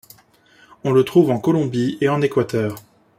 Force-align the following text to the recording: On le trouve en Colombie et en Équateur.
On 0.83 0.93
le 0.93 1.03
trouve 1.03 1.29
en 1.29 1.37
Colombie 1.39 1.99
et 2.01 2.09
en 2.09 2.23
Équateur. 2.23 2.75